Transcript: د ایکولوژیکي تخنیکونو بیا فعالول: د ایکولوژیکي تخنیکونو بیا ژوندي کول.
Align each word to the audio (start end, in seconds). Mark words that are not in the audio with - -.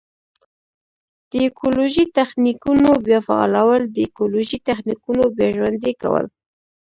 د 1.29 1.31
ایکولوژیکي 1.45 2.13
تخنیکونو 2.19 2.89
بیا 3.05 3.19
فعالول: 3.27 3.81
د 3.93 3.95
ایکولوژیکي 4.05 4.65
تخنیکونو 4.69 5.23
بیا 5.35 5.47
ژوندي 5.57 5.93
کول. 6.01 6.25